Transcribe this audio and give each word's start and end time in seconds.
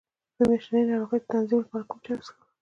د 0.37 0.39
میاشتنۍ 0.49 0.81
ناروغۍ 0.89 1.19
د 1.21 1.25
تنظیم 1.31 1.59
لپاره 1.63 1.87
کوم 1.89 1.99
چای 2.05 2.15
وڅښم؟ 2.17 2.37